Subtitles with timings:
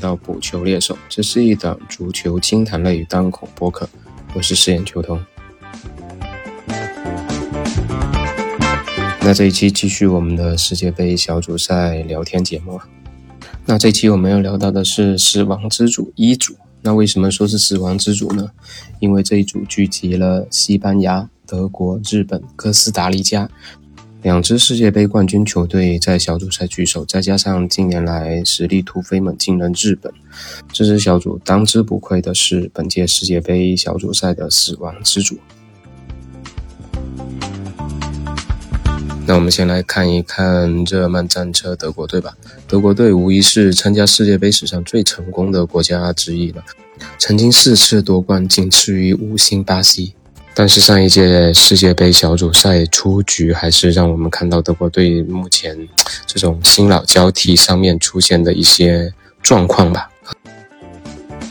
[0.00, 3.88] 到补球猎手，这是一档足球精谈类单口播客，
[4.34, 5.22] 我是饰演球童。
[9.30, 12.80] 那这一期继续我们的世界杯小组赛聊天节目。
[13.64, 16.52] 那这期我们要聊到的是死亡之组一组。
[16.82, 18.50] 那为什么说是死亡之组呢？
[18.98, 23.48] 因为这一组聚集了西班牙、德国、日本、哥斯达黎加。
[24.22, 30.12] 两支世界杯冠军球队在小组赛聚首，再加上近年来实力突飞猛进的日本，
[30.72, 35.38] 这支小组当之无愧的是本届世界杯小组赛的死亡之组。
[39.30, 42.36] 那我们先来看一看热曼战车德国队吧。
[42.66, 46.64] 德国队无疑是参加世界杯史上最成功的国家之一了，
[47.16, 50.14] 曾经四次夺冠，仅次于五星巴西。
[50.52, 55.78] 但是上一届世界杯小组赛出局，还是让我们看到德国队目前
[56.26, 60.10] 这种新老交替上面出现的一些状况吧。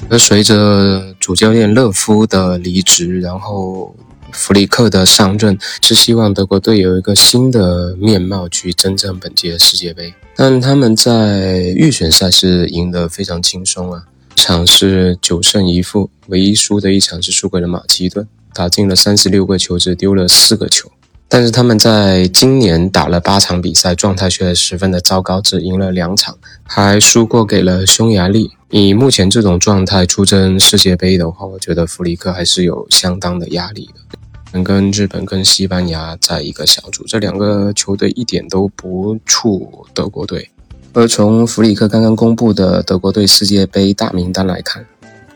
[0.09, 3.95] 而随着主教练勒夫的离职，然后
[4.31, 10.13] 弗里克的上任，是希望德国队有一个新的面貌去征战本届世界杯。
[10.35, 14.03] 但他们在预选赛是赢得非常轻松啊，
[14.35, 18.27] 场是九胜一负，唯一输的一场是输给了马其顿。
[18.53, 20.91] 打进了三十六个球，只丢了四个球。
[21.31, 28.49] 但是他们在今年打了八场比赛，状态却十分的糟糕，只赢了两场，还输过给了匈牙利。
[28.71, 34.17] 以目前这种状态出征世界杯的话，我觉得弗里克还是有相当的压力的。
[34.51, 40.49] 能跟日本、跟西班牙在一个小组，这两个球队一点都不怵德国队。
[40.93, 44.85] 而从弗里克刚刚公布的德国队世界杯大名单来看，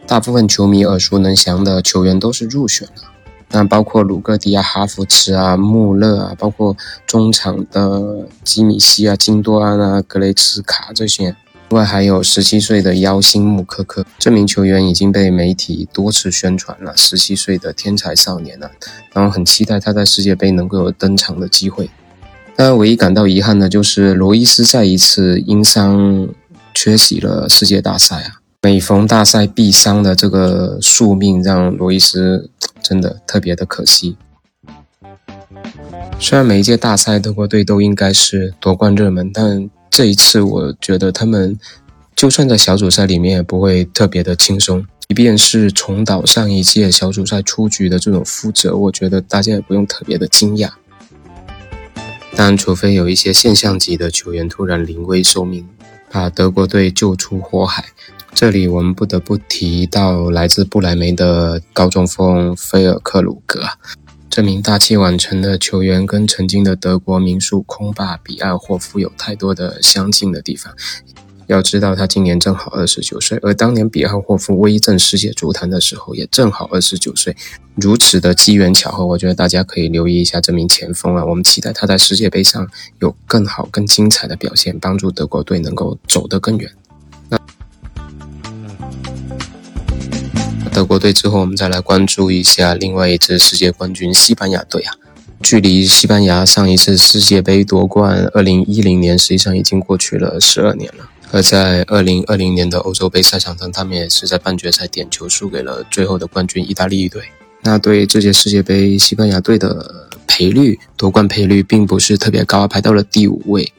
[0.07, 3.03] 大部分球迷耳熟能详的球员都是入选了，
[3.51, 6.75] 那包括鲁戈迪亚、哈弗茨啊、穆勒啊，包括
[7.05, 11.35] 中场的基米希啊、金多安啊、格雷茨卡这些，
[11.73, 18.69] 另外还有十七岁的妖星穆科科，这名球员已经被媒体多次宣传了，十七岁的天才少年啊，
[19.11, 21.89] 然后很期待他在世界杯能够有登场的机会。
[22.55, 26.29] 但唯一感到遗憾的就是罗伊斯再一次因伤
[26.75, 28.33] 缺席了世界大赛啊。
[28.61, 32.51] 每逢大赛必伤的这个宿命，让罗伊斯
[32.83, 34.15] 真的特别的可惜。
[36.19, 41.55] 虽然每一届大赛德国队都应该是夺冠热门，但这一次我觉得他们
[42.15, 44.83] 就算在小组赛里面也不会特别的轻松。
[45.07, 50.71] 即便是重蹈上一届小组赛出局的这种覆辙，我觉得大家也不用特别的惊讶。
[52.35, 55.63] 但除非有一些现象级的球员突然临危受命，
[56.09, 57.85] 把德国队救出火海。
[58.33, 63.61] 这里我们不得不提到来自不莱梅的高中锋菲尔克鲁格，
[64.33, 70.73] 这名大器晚成的球员跟曾经的德国名宿空霸比埃霍夫有太多的相近的地方。
[71.45, 77.37] 要知道他今年正好二十九岁，而当年比埃霍夫威震世界足坛的时候也正好二十九岁，
[77.75, 81.23] 如此的机缘巧合，我觉得大家可以留意一下这名前锋啊。
[81.23, 82.67] 我们期待他在世界杯上
[83.01, 86.71] 有更好、更精彩的表现，帮助德国队能够走得更远。
[90.73, 94.95] 德国队之后，我们再来关注一下另外一支世界冠军西班牙队啊。
[95.43, 101.07] 距离西班牙上一次世界杯夺冠，二零一零年，实际上已经过去了十二年了。
[101.31, 107.21] 而在二零二零年的欧洲杯赛场上，他们也是在半决赛点球输给了最后的冠军意大利队。
[107.61, 113.71] 那对这届世界杯，西班牙队的赔率夺冠赔率并不是特别高，排到了第五位。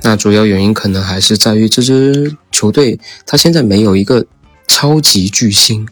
[0.00, 4.24] 那主要原因可能还是在于这支球队，他现在没有一个
[4.66, 5.86] 超级巨星。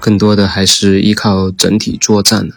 [0.00, 2.54] 更多的还是依靠整体作战的，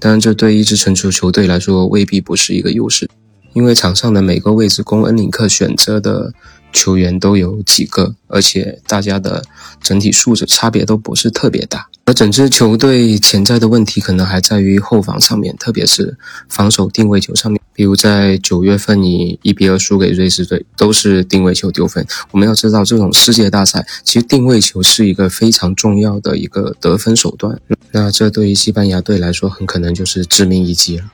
[0.00, 3.08] 当然，这对一支成熟球队来说未必不是一个优势，
[3.52, 6.32] 因为场上的每个位置供恩里克选择的
[6.72, 9.42] 球员都有几个，而且大家的
[9.80, 11.88] 整体素质差别都不是特别大。
[12.04, 16.16] 而整支球队潜在的问题可能还在于后防上面，特别是
[16.48, 17.60] 防守定位球上面。
[17.74, 22.04] 比如在九月份你一比二输给瑞士队，都是定位球丢分。
[22.32, 27.60] 我们要知道，这种世界大赛其实定位球是一个非常重要的一个得分手段。
[27.92, 31.04] 那这对于西班牙队来说，很可能就是致命一击了。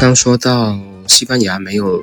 [0.00, 2.02] 刚说到西班牙没有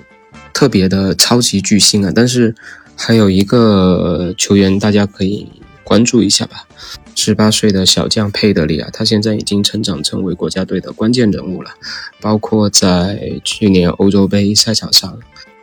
[0.54, 2.54] 特别的超级巨星啊，但是。
[3.00, 5.48] 还有一个球员，大家可以
[5.84, 6.68] 关注一下吧。
[7.14, 11.70] 十八岁的小将佩德里啊，他现在已经成长成为国家队的关键人物了，
[12.20, 15.16] 包括在去年欧洲杯赛场上，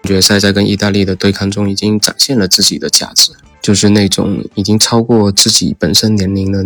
[0.05, 6.65] 决赛在跟意大利的对抗中，已经展现了自己的价值，就是那种已经超过自己本身年龄的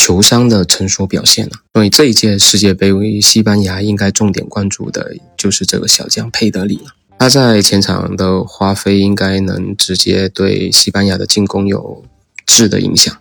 [0.00, 1.52] 球商的成熟表现了。
[1.74, 6.94] 所以这一届世界杯，西班牙应该重点关注的就是这个小将佩德里了。
[7.18, 12.02] 他在前场的花费应该能直接对西班牙的进攻有
[12.46, 13.14] 质的影响。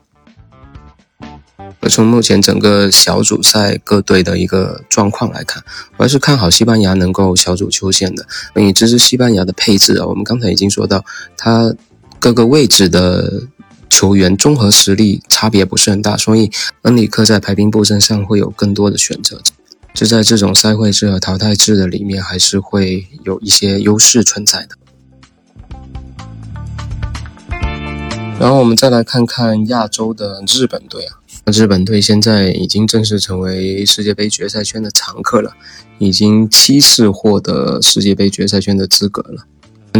[1.81, 5.61] 而从目前整个小组赛各队的一个状况来看，
[5.97, 8.25] 我还是看好西班牙能够小组出线的。
[8.55, 11.03] 因为这支西班牙的配置啊，我们刚才已经说到，
[11.37, 11.73] 它
[12.19, 13.43] 各个位置的
[13.89, 16.49] 球员综合实力差别不是很大，所以
[16.83, 19.41] 恩里克在排兵布阵上会有更多的选择。
[19.93, 24.77] 就在这种赛会制和淘汰制的里面，还是会有一些优势存在的。
[28.39, 31.17] 然后我们再来看看亚洲的日本队啊，
[31.51, 35.51] 日本队现在已经正式成为世界杯决赛圈的常客了，
[35.97, 39.43] 已经七次获得世界杯决赛圈的资格了。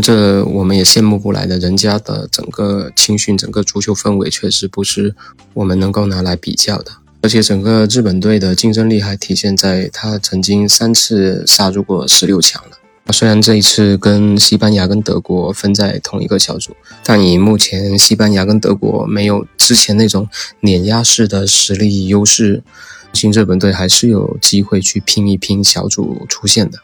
[0.01, 5.15] 这我们也羡慕不来的，人家的整个青训、整个足球氛围确实不是
[5.53, 6.91] 我们能够拿来比较的。
[7.21, 12.77] 而且整个日本队的竞争力还体现在他曾经三次杀入过十六强了。
[13.11, 20.29] 虽然这一次跟西班牙跟德国分在同一个小组，但以目前西班牙跟德国没有之前那种
[20.61, 22.61] 碾压式的实力优势，
[23.11, 26.77] 新日本队还是有机会去拼一拼小组出线的。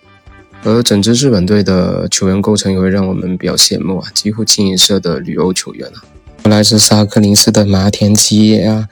[0.66, 6.02] 而整支日本队的球员构成也会让我们比较羡慕啊，几乎清一色的旅欧球员啊，
[6.50, 8.90] 来自萨克林斯的麻田基野啊。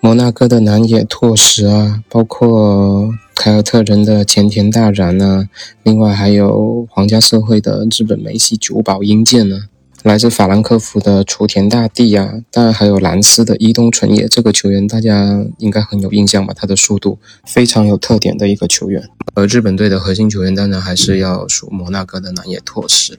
[0.00, 5.48] 摩纳哥的南野拓实啊，包括凯尔特人的前田大然啊，
[5.82, 9.62] 另外还有皇家社会的日本梅西久保英健呢。
[10.06, 16.54] 来自法兰克福的雏田大地啊，当然还有蓝斯的伊东纯也，这个球员大家应该很有印象吧？
[16.54, 19.02] 他的速度非常有特点的一个球员。
[19.34, 23.18] 而日本队的核心球员当然还是要数摩纳哥的南野拓实了，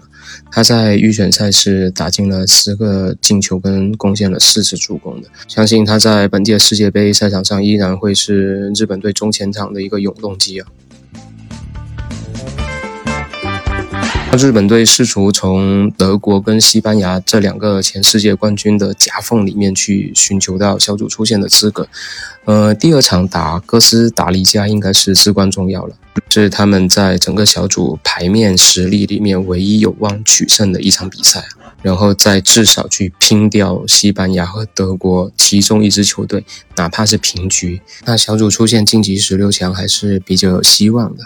[0.50, 10.68] 他在预选赛是打进了十个进球跟贡献了四次助攻的，相信他在本届世界杯赛场上依然会是日本队中前场的一个永动机啊。
[14.38, 21.88] 日本队试图从德国跟西班牙这两个前世界冠军的夹缝里面去寻求到小组出线的资格。
[22.45, 25.95] 呃，第二场打哥斯达黎加应该是至关重要了，
[26.30, 31.44] 是他们在整个小组牌面实力里面唯一有望取胜的一场比赛。
[31.81, 36.44] 然后再至少去拼掉西班牙和德国其中一支球队，
[36.75, 41.24] 哪怕是平局，那小组出现晋级十六强还是比较有希望的。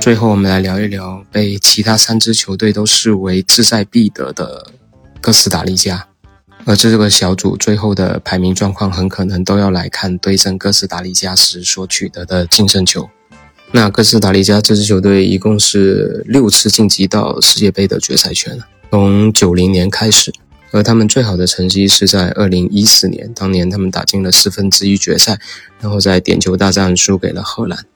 [0.00, 4.66] 最后，我们来聊一聊被其他三支球队都视为志在必得的
[5.20, 6.06] 哥斯达黎加，
[6.64, 13.08] 而这个小组最后的排名状况很可能都要来看对阵哥斯达黎加时所取得的净胜球。
[13.72, 18.58] 那哥斯达黎加这支球队一共是六次晋级到世界杯的决赛圈，
[18.90, 20.30] 从九零年开始，
[20.70, 25.38] 而他们最好的成绩是在二零一四年，当年他们打进了四分之一决赛，
[25.80, 27.86] 然后在点球大战输给了荷兰。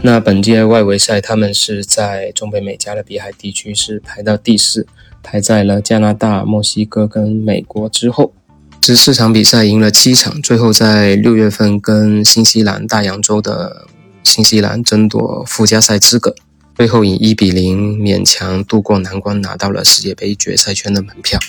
[0.00, 4.86] 那本届外围赛，他们是在中北美加勒比海地区是排到第四，
[5.24, 8.32] 排在了加拿大、墨西哥跟美国之后。
[8.80, 13.88] 这四场比赛赢了七场，最后在六月份跟新西兰大洋洲的
[14.22, 16.34] 新西兰争夺附加赛资格，
[16.76, 21.40] 最后以一比零勉强度过难关，拿到了世界杯决赛圈的门票。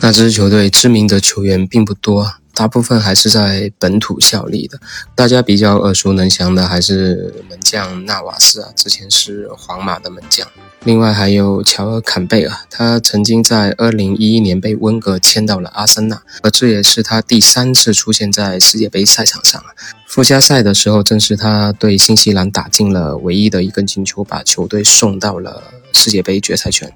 [0.00, 2.36] 那支球队知名的球员并不多。
[2.54, 4.78] 大部分还是在本土效力的，
[5.14, 10.46] 大家比较耳熟能详的还是门将纳瓦斯啊，之前是皇马的门将。
[10.84, 19.62] 另外还有乔尔坎贝尔，他曾经在2011年被温格签到了阿森纳，而这也是他第三次出现在世界杯赛场上
[20.06, 26.92] 附加赛的时候，正是他对新西兰打进了唯一的一根进球，把球队送到了世界杯决赛圈。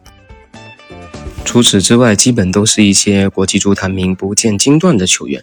[1.47, 5.43] 除此之外，基本都是一些国际足坛名不见经传的球员，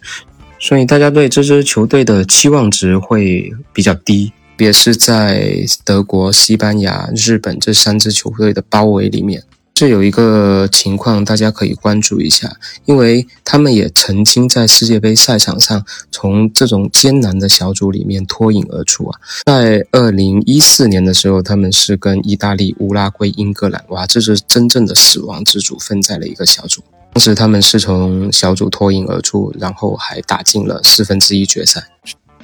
[0.60, 4.30] 所以大家对这支球队的期望值会比较低。
[4.56, 9.42] 别是在德国、西班牙、日本这三支球队的包围里面。
[9.74, 19.18] 这有一个情况，大家可以关注一下，因为他们也曾经在世界杯赛场上从这种艰难的小组里面脱颖而出啊。
[19.44, 26.80] 在二零一四年的时候，他们是跟意大利、乌拉圭、英格兰，哇，这是真正的死亡之组，分在了一个小组。
[27.12, 31.82] 当时他们是从小组脱颖而出，然后还打进了四分之一决赛。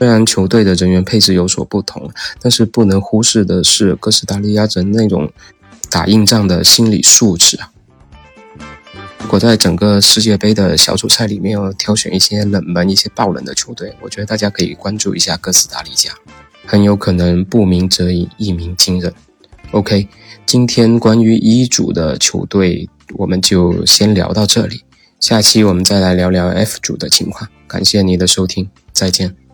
[0.00, 2.10] 虽然球队的人员配置有所不同，
[2.40, 5.30] 但是不能忽视的是哥斯达黎加人那种。
[5.90, 7.72] 打硬仗的心理素质啊，
[9.18, 16.12] 如果在整个世界杯的小组赛里面要挑选一些冷门、一些爆冷的球队，我觉得大家可以关注一下哥斯达黎加，
[16.64, 19.12] 很有可能不鸣则已，一鸣惊人。
[19.72, 20.08] OK，
[20.46, 24.82] 今天关于一组的球队我们就先聊到这里，
[25.18, 27.50] 下期我们再来聊聊 F 组的情况。
[27.66, 29.49] 感谢你的收听，再见。